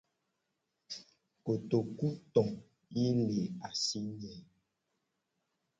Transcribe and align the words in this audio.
Kotoku 1.45 2.07
to 2.33 2.43
ye 2.95 3.05
le 3.27 3.39
asi 3.67 3.99
nye. 4.17 4.33